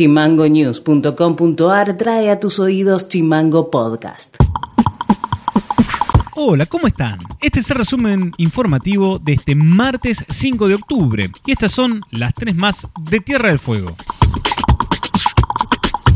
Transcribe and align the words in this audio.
Chimangonews.com.ar 0.00 1.98
trae 1.98 2.30
a 2.30 2.40
tus 2.40 2.58
oídos 2.58 3.10
Chimango 3.10 3.70
Podcast. 3.70 4.34
Hola, 6.36 6.64
¿cómo 6.64 6.86
están? 6.86 7.18
Este 7.38 7.60
es 7.60 7.70
el 7.70 7.76
resumen 7.76 8.32
informativo 8.38 9.18
de 9.18 9.34
este 9.34 9.54
martes 9.54 10.24
5 10.26 10.68
de 10.68 10.76
octubre 10.76 11.30
y 11.44 11.52
estas 11.52 11.72
son 11.72 12.00
las 12.12 12.32
tres 12.32 12.56
más 12.56 12.88
de 13.10 13.20
Tierra 13.20 13.50
del 13.50 13.58
Fuego. 13.58 13.94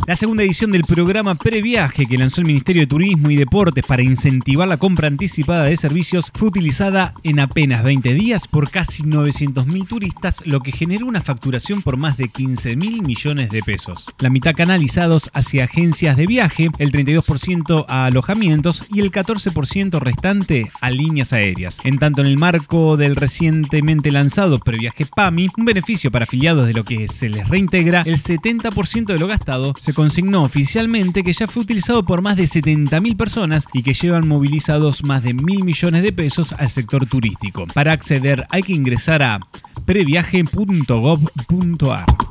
La 0.07 0.17
segunda 0.17 0.43
edición 0.43 0.71
del 0.71 0.83
programa 0.83 1.35
Previaje 1.35 2.05
que 2.05 2.19
lanzó 2.19 2.43
el 2.43 2.47
Ministerio 2.47 2.83
de 2.83 2.87
Turismo 2.87 3.31
y 3.31 3.37
Deportes 3.37 3.87
para 3.87 4.03
incentivar 4.03 4.69
la 4.69 4.77
compra 4.77 5.09
anticipada 5.09 5.65
de 5.65 5.79
servicios 5.79 6.31
fue 6.35 6.49
utilizada 6.49 7.15
en 7.23 7.41
apenas 7.41 7.83
20 7.83 8.13
días 8.13 8.47
por 8.47 8.71
casi 8.71 9.03
900.000 9.03 9.89
turistas, 9.89 10.43
lo 10.45 10.61
que 10.61 10.73
generó 10.73 11.07
una 11.07 11.23
facturación 11.23 11.81
por 11.81 11.97
más 11.97 12.19
de 12.19 12.27
15.000 12.27 13.03
millones 13.03 13.49
de 13.49 13.63
pesos. 13.63 14.05
La 14.19 14.29
mitad 14.29 14.55
canalizados 14.55 15.31
hacia 15.33 15.65
agencias 15.65 16.19
de 16.19 16.27
viaje, 16.27 16.69
el 16.77 16.93
32% 16.93 17.87
a 17.89 18.05
alojamientos 18.05 18.87
y 18.93 19.01
el 19.01 19.11
14% 19.11 20.01
restante 20.01 20.71
a 20.83 20.91
líneas 20.91 21.33
aéreas. 21.33 21.79
En 21.83 21.99
tanto, 21.99 22.21
en 22.21 22.27
el 22.27 22.37
marco 22.37 22.99
del 22.99 23.17
recientemente 23.17 24.11
lanzado 24.11 24.59
Previaje 24.59 25.07
PAMI, 25.07 25.49
un 25.57 25.65
beneficio 25.65 26.11
para 26.11 26.25
afiliados 26.25 26.67
de 26.67 26.75
lo 26.75 26.85
que 26.85 27.09
se 27.09 27.31
les 27.31 27.49
reintegra, 27.49 28.03
el 28.03 28.19
70% 28.19 29.07
de 29.07 29.19
lo 29.19 29.29
gastado 29.29 29.73
se 29.81 29.94
consignó 29.95 30.43
oficialmente 30.43 31.23
que 31.23 31.33
ya 31.33 31.47
fue 31.47 31.63
utilizado 31.63 32.05
por 32.05 32.21
más 32.21 32.37
de 32.37 32.45
70.000 32.45 33.17
personas 33.17 33.67
y 33.73 33.83
que 33.83 33.95
llevan 33.95 34.29
movilizados 34.29 35.05
más 35.05 35.23
de 35.23 35.35
mil 35.35 35.65
millones 35.65 36.03
de 36.03 36.13
pesos 36.13 36.53
al 36.53 36.71
sector 36.71 37.07
turístico. 37.07 37.67
Para 37.73 37.93
acceder 37.93 38.47
hay 38.51 38.63
que 38.63 38.73
ingresar 38.73 39.23
a 39.23 39.41
previaje.gov.ar. 39.87 42.24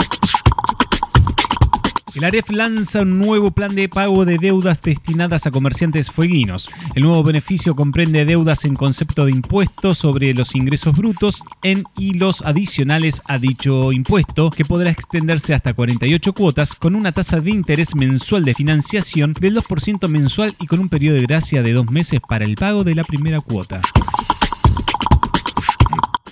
El 2.15 2.25
AREF 2.25 2.51
lanza 2.51 3.01
un 3.01 3.17
nuevo 3.17 3.51
plan 3.51 3.73
de 3.73 3.89
pago 3.89 4.23
de 4.23 4.37
deudas 4.37 4.83
destinadas 4.83 5.47
a 5.47 5.51
comerciantes 5.51 6.11
fueguinos. 6.11 6.69
El 6.93 7.03
nuevo 7.03 7.23
beneficio 7.23 7.75
comprende 7.75 8.23
deudas 8.23 8.65
en 8.65 8.75
concepto 8.75 9.25
de 9.25 9.31
impuesto 9.31 9.95
sobre 9.95 10.33
los 10.35 10.53
ingresos 10.53 10.95
brutos 10.95 11.41
en 11.63 11.83
y 11.97 12.13
los 12.13 12.43
adicionales 12.43 13.23
a 13.27 13.39
dicho 13.39 13.91
impuesto, 13.91 14.51
que 14.51 14.63
podrá 14.63 14.91
extenderse 14.91 15.55
hasta 15.55 15.73
48 15.73 16.33
cuotas 16.33 16.75
con 16.75 16.93
una 16.93 17.11
tasa 17.11 17.39
de 17.39 17.49
interés 17.49 17.95
mensual 17.95 18.45
de 18.45 18.53
financiación 18.53 19.33
del 19.33 19.57
2% 19.57 20.07
mensual 20.07 20.53
y 20.59 20.67
con 20.67 20.79
un 20.79 20.89
periodo 20.89 21.15
de 21.15 21.23
gracia 21.23 21.63
de 21.63 21.73
dos 21.73 21.89
meses 21.89 22.19
para 22.27 22.45
el 22.45 22.55
pago 22.55 22.83
de 22.83 22.93
la 22.93 23.03
primera 23.03 23.41
cuota. 23.41 23.81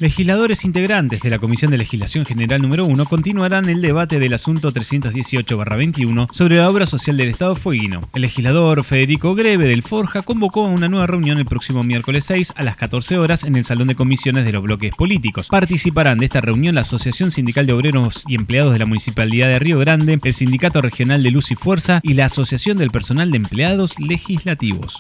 Legisladores 0.02 0.66
integrantes 0.66 1.22
de 1.22 1.30
la 1.30 1.38
Comisión 1.38 1.70
de 1.70 1.78
Legislación 1.78 2.26
General 2.26 2.60
número 2.60 2.86
1 2.86 3.06
continuarán 3.06 3.70
el 3.70 3.84
debate 3.84 4.18
del 4.18 4.34
asunto 4.34 4.74
318-21 4.74 6.28
sobre 6.34 6.56
la 6.56 6.68
obra 6.72 6.88
social 6.88 7.18
del 7.18 7.30
Estado 7.30 7.54
Fueguino. 7.54 8.02
El 8.16 8.24
legislador 8.24 8.84
Federico 8.84 9.36
Greve 9.36 9.68
del 9.68 9.84
Forja 9.84 10.24
convocó 10.24 10.66
a 10.66 10.70
una 10.70 10.90
nueva 10.90 11.06
reunión 11.06 11.38
el 11.38 11.46
próximo 11.46 11.84
miércoles 11.84 12.26
6 12.26 12.54
a 12.56 12.64
las 12.64 12.78
14 12.78 13.20
horas 13.20 13.44
en 13.44 13.56
el 13.56 13.64
Salón 13.64 13.90
de 13.90 13.96
Comisiones 13.96 14.44
de 14.44 14.52
los 14.54 14.64
bloques 14.64 14.96
políticos. 14.96 15.50
Participarán 15.50 16.18
de 16.18 16.26
esta 16.26 16.42
reunión 16.42 16.74
la 16.74 16.82
Asociación 16.82 17.30
Sindical 17.30 17.68
de 17.68 17.74
Obreros 17.74 18.24
y 18.28 18.34
Empleados 18.34 18.74
de 18.74 18.80
la 18.80 18.88
Municipalidad 18.88 19.50
de 19.50 19.60
Río 19.60 19.78
Grande, 19.78 20.20
el 20.20 20.34
Sindicato 20.34 20.82
Regional 20.82 21.22
de 21.22 21.30
Luz 21.30 21.52
y 21.52 21.56
Fuerza 21.56 22.00
y 22.02 22.16
la 22.16 22.26
Asociación 22.26 22.76
del 22.76 22.90
Personal 22.90 23.30
de 23.30 23.38
Empleados 23.38 24.00
Legislativos. 24.00 25.00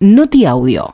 Noti 0.00 0.46
Audio. 0.46 0.92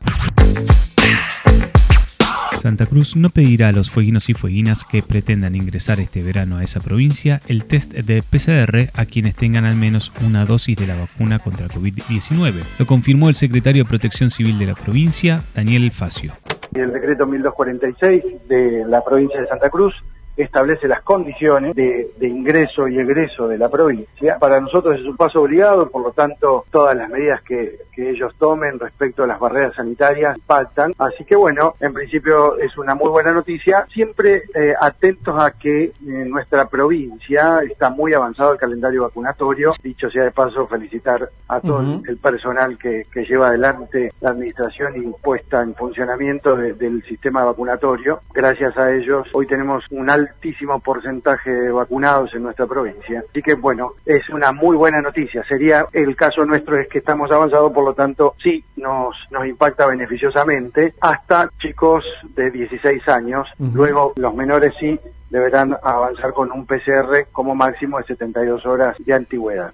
Santa 2.65 2.87
Cruz 2.87 3.15
no 3.15 3.29
pedirá 3.29 3.69
a 3.69 3.73
los 3.73 3.91
fueguinos 3.91 4.31
y 4.31 4.33
fueguinas 4.33 4.85
que 4.85 5.03
pretendan 5.03 5.55
ingresar 5.55 6.01
este 6.01 6.23
verano 6.23 6.57
a 6.57 6.65
esa 6.65 6.81
provincia 6.81 7.41
el 7.47 7.67
test 7.67 7.93
de 7.93 8.23
PCR 8.23 8.89
a 8.99 9.05
quienes 9.05 9.35
tengan 9.35 9.67
al 9.67 9.75
menos 9.75 10.15
una 10.27 10.47
dosis 10.47 10.75
de 10.75 10.87
la 10.87 10.99
vacuna 10.99 11.39
contra 11.39 11.69
COVID-19. 11.69 12.55
Lo 12.79 12.87
confirmó 12.87 13.29
el 13.29 13.35
secretario 13.35 13.85
de 13.85 13.91
Protección 13.91 14.31
Civil 14.31 14.59
de 14.59 14.65
la 14.65 14.75
provincia, 14.75 15.43
Daniel 15.55 15.91
Facio. 15.91 16.33
El 16.75 16.91
decreto 16.91 17.27
1246 17.27 18.49
de 18.49 18.87
la 18.87 19.05
provincia 19.05 19.43
de 19.43 19.47
Santa 19.47 19.69
Cruz 19.69 19.93
establece 20.37 20.89
las 20.89 21.03
condiciones 21.03 21.75
de, 21.75 22.11
ingreso 22.21 22.89
y 22.89 22.99
egreso 22.99 23.47
de 23.47 23.59
la 23.59 23.69
provincia. 23.69 24.39
Para 24.39 24.61
nosotros 24.61 24.99
es 24.99 25.07
un 25.07 25.17
paso 25.17 25.43
obligado, 25.43 25.89
por 25.89 26.03
lo 26.03 26.13
tanto, 26.13 26.65
todas 26.71 26.97
las 26.97 27.09
medidas 27.09 27.43
que, 27.43 27.85
ellos 27.97 28.35
tomen 28.39 28.79
respecto 28.79 29.23
a 29.23 29.27
las 29.27 29.39
barreras 29.39 29.75
sanitarias 29.77 30.37
impactan. 30.37 30.93
Así 30.99 31.25
que 31.25 31.37
bueno, 31.37 31.75
en 31.81 31.95
principio 31.95 32.59
es 32.59 32.77
una 32.77 32.95
muy 32.95 33.09
buena 33.09 33.33
noticia. 33.33 33.87
Siempre 33.93 34.43
eh, 34.55 34.75
atentos 34.79 35.39
a 35.39 35.53
que 35.53 35.93
en 36.05 36.29
nuestra 36.29 36.69
provincia 36.69 37.61
está 37.63 37.91
muy 37.91 38.13
avanzado 38.13 38.53
el 38.53 38.59
calendario 38.59 39.03
vacunatorio. 39.03 39.71
Dicho 39.83 40.11
sea 40.11 40.25
de 40.25 40.33
paso, 40.33 40.67
felicitar 40.67 41.31
a 41.49 41.61
todo 41.61 42.03
el 42.07 42.17
personal 42.19 42.77
que, 42.77 43.07
lleva 43.25 43.49
adelante 43.49 44.13
la 44.21 44.31
administración 44.31 45.03
y 45.03 45.11
puesta 45.23 45.63
en 45.63 45.75
funcionamiento 45.75 46.57
del 46.57 47.03
sistema 47.05 47.45
vacunatorio. 47.45 48.21
Gracias 48.35 48.77
a 48.77 48.93
ellos, 48.93 49.27
hoy 49.33 49.47
tenemos 49.47 49.85
un 49.91 50.11
alto 50.11 50.24
altísimo 50.29 50.81
porcentaje 50.81 51.51
de 51.51 51.71
vacunados 51.71 52.35
en 52.35 52.43
nuestra 52.43 52.67
provincia. 52.67 53.23
Así 53.29 53.43
que 53.43 53.55
bueno, 53.55 53.93
es 54.05 54.29
una 54.31 54.53
muy 54.53 54.77
buena 54.77 55.01
noticia. 55.01 55.45
Sería 55.49 55.85
el 55.93 56.17
caso 56.17 56.45
nuestro 56.45 56.79
es 56.79 56.89
que 56.89 56.99
estamos 56.99 57.31
avanzados, 57.31 57.73
por 57.73 57.85
lo 57.85 57.95
tanto 57.95 58.35
sí 58.43 58.65
nos, 58.77 59.15
nos 59.31 59.47
impacta 59.47 59.87
beneficiosamente 59.87 60.95
hasta 61.01 61.51
chicos 61.59 62.05
de 62.35 62.51
16 62.51 63.09
años. 63.09 63.49
Luego 63.59 64.13
los 64.17 64.35
menores 64.35 64.75
sí 64.79 64.99
deberán 65.31 65.77
avanzar 65.83 66.33
con 66.33 66.53
un 66.53 66.67
PCR 66.67 67.27
como 67.33 67.55
máximo 67.55 67.99
de 67.99 68.05
72 68.05 68.65
horas 68.67 68.97
de 68.99 69.15
antigüedad. 69.15 69.73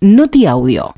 Noti 0.00 0.46
Audio. 0.46 0.92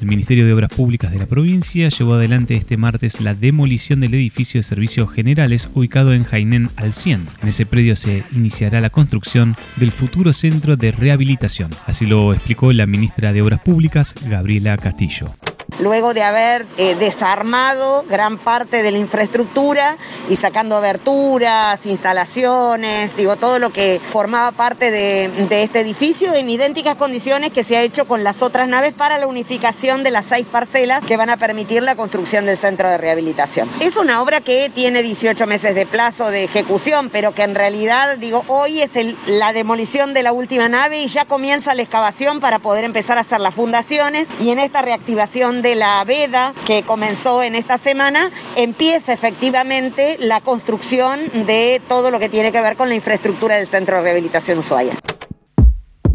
El 0.00 0.06
Ministerio 0.06 0.44
de 0.46 0.52
Obras 0.52 0.72
Públicas 0.72 1.10
de 1.10 1.18
la 1.18 1.26
provincia 1.26 1.88
llevó 1.88 2.14
adelante 2.14 2.54
este 2.54 2.76
martes 2.76 3.20
la 3.20 3.34
demolición 3.34 4.00
del 4.00 4.14
edificio 4.14 4.58
de 4.58 4.64
servicios 4.64 5.10
generales 5.10 5.70
ubicado 5.72 6.12
en 6.12 6.24
Jainén 6.24 6.70
al 6.76 6.92
100. 6.92 7.26
En 7.42 7.48
ese 7.48 7.64
predio 7.64 7.96
se 7.96 8.22
iniciará 8.34 8.80
la 8.80 8.90
construcción 8.90 9.56
del 9.76 9.92
futuro 9.92 10.32
centro 10.32 10.76
de 10.76 10.92
rehabilitación. 10.92 11.70
Así 11.86 12.04
lo 12.06 12.34
explicó 12.34 12.72
la 12.72 12.86
ministra 12.86 13.32
de 13.32 13.42
Obras 13.42 13.62
Públicas, 13.62 14.14
Gabriela 14.28 14.76
Castillo 14.76 15.34
luego 15.78 16.14
de 16.14 16.22
haber 16.22 16.66
eh, 16.76 16.94
desarmado 16.94 18.04
gran 18.08 18.38
parte 18.38 18.82
de 18.82 18.90
la 18.90 18.98
infraestructura 18.98 19.96
y 20.28 20.36
sacando 20.36 20.76
aberturas, 20.76 21.84
instalaciones, 21.86 23.16
digo, 23.16 23.36
todo 23.36 23.58
lo 23.58 23.70
que 23.70 24.00
formaba 24.08 24.52
parte 24.52 24.90
de, 24.90 25.30
este 25.62 25.80
edificio 25.80 26.34
en 26.34 26.50
idénticas 26.50 26.96
condiciones 26.96 27.50
que 27.52 27.64
se 27.64 27.76
ha 27.76 27.82
hecho 27.82 28.06
con 28.06 28.24
las 28.24 28.42
otras 28.42 28.68
naves 28.68 28.92
para 28.92 29.18
la 29.18 29.26
unificación 29.26 30.02
de 30.02 30.10
las 30.10 30.26
seis 30.26 30.46
parcelas 30.50 31.04
que 31.04 31.16
van 31.16 31.30
a 31.30 31.36
permitir 31.36 31.82
la 31.82 31.96
construcción 31.96 32.44
del 32.44 32.56
centro 32.56 32.88
de 32.88 32.98
rehabilitación. 32.98 33.68
Es 33.80 33.96
una 33.96 34.22
obra 34.22 34.40
que 34.40 34.70
tiene 34.74 35.02
18 35.02 35.46
meses 35.46 35.74
de 35.74 35.86
plazo 35.86 36.30
de 36.30 36.44
ejecución, 36.44 37.10
pero 37.10 37.32
que 37.32 37.42
en 37.42 37.54
realidad, 37.54 38.16
digo, 38.18 38.44
hoy 38.48 38.82
es 38.82 38.92
la 39.26 39.52
demolición 39.52 40.12
de 40.12 40.22
la 40.22 40.32
última 40.32 40.68
nave 40.68 41.00
y 41.00 41.06
ya 41.06 41.24
comienza 41.24 41.74
la 41.74 41.82
excavación 41.82 42.40
para 42.40 42.58
poder 42.58 42.84
empezar 42.84 43.18
a 43.18 43.22
hacer 43.22 43.40
las 43.40 43.54
fundaciones 43.54 44.28
y 44.40 44.50
en 44.50 44.58
esta 44.58 44.82
reactivación 44.82 45.62
de 45.66 45.74
la 45.74 46.04
veda 46.04 46.54
que 46.64 46.84
comenzó 46.84 47.42
en 47.42 47.56
esta 47.56 47.76
semana, 47.76 48.30
empieza 48.54 49.12
efectivamente 49.12 50.16
la 50.20 50.40
construcción 50.40 51.20
de 51.44 51.82
todo 51.88 52.12
lo 52.12 52.20
que 52.20 52.28
tiene 52.28 52.52
que 52.52 52.60
ver 52.60 52.76
con 52.76 52.88
la 52.88 52.94
infraestructura 52.94 53.56
del 53.56 53.66
Centro 53.66 53.96
de 53.96 54.02
Rehabilitación 54.02 54.60
Ushuaia. 54.60 54.94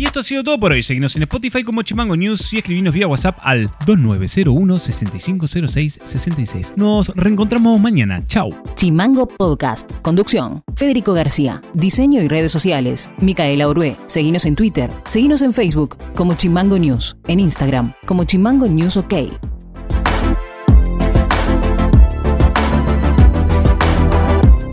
Y 0.01 0.05
esto 0.05 0.21
ha 0.21 0.23
sido 0.23 0.43
todo 0.43 0.59
por 0.59 0.71
hoy. 0.71 0.81
Seguimos 0.81 1.15
en 1.15 1.21
Spotify 1.21 1.63
como 1.63 1.83
Chimango 1.83 2.17
News 2.17 2.51
y 2.53 2.57
escribinos 2.57 2.91
vía 2.91 3.05
WhatsApp 3.05 3.37
al 3.43 3.69
2901-6506-66. 3.85 6.75
Nos 6.75 7.09
reencontramos 7.09 7.79
mañana. 7.79 8.25
Chao. 8.25 8.49
Chimango 8.73 9.27
Podcast. 9.27 9.91
Conducción. 10.01 10.63
Federico 10.75 11.13
García. 11.13 11.61
Diseño 11.75 12.19
y 12.23 12.27
redes 12.27 12.51
sociales. 12.51 13.11
Micaela 13.19 13.67
Orué. 13.67 13.95
Seguinos 14.07 14.47
en 14.47 14.55
Twitter. 14.55 14.89
Seguinos 15.05 15.43
en 15.43 15.53
Facebook 15.53 15.97
como 16.15 16.33
Chimango 16.33 16.79
News. 16.79 17.15
En 17.27 17.39
Instagram 17.39 17.93
como 18.07 18.23
Chimango 18.23 18.67
News 18.67 18.97
OK. 18.97 19.13